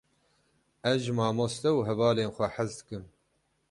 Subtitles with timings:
[0.91, 3.03] Ez ji mamoste û hevalên xwe hez dikim.